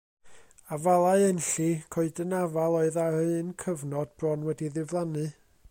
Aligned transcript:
Afalau 0.75 1.17
Enlli, 1.25 1.67
coeden 1.95 2.33
afal 2.39 2.79
oedd 2.79 2.97
ar 3.03 3.19
un 3.25 3.53
cyfnod 3.65 4.17
bron 4.23 4.49
wedi 4.49 4.73
diflannu. 4.79 5.29